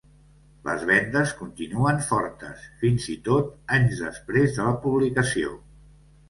Les 0.67 0.85
vendes 0.91 1.33
continuen 1.41 2.01
fortes, 2.07 2.63
fins 2.79 3.05
i 3.17 3.19
tot 3.29 3.53
anys 3.79 4.03
després 4.07 4.57
de 4.57 4.67
la 4.71 4.73
publicació. 4.87 5.55